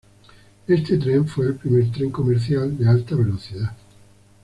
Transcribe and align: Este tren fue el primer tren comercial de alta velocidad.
Este 0.67 0.97
tren 0.97 1.27
fue 1.27 1.45
el 1.45 1.57
primer 1.57 1.91
tren 1.91 2.09
comercial 2.09 2.75
de 2.75 2.87
alta 2.89 3.15
velocidad. 3.15 3.77